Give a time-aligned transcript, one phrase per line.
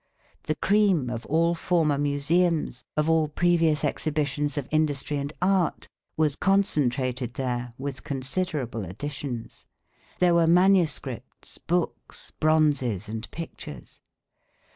[0.47, 6.35] The cream of all former museums, of all previous exhibitions of industry and art, was
[6.35, 9.67] concentrated there with considerable additions.
[10.17, 14.01] There were manuscripts, books, bronzes, and pictures.